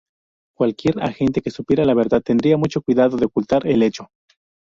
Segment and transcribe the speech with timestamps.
[0.57, 4.09] Cualquier agente que supiera la verdad tendría mucho cuidado de ocultar el hecho.